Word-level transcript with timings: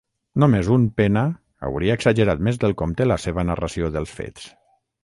Només 0.43 0.69
un 0.75 0.87
pena 1.01 1.23
hauria 1.69 1.99
exagerat 2.01 2.43
més 2.49 2.61
del 2.65 2.77
compte 2.83 3.11
la 3.13 3.21
seva 3.29 3.49
narració 3.53 3.97
dels 3.99 4.21
fets. 4.23 4.53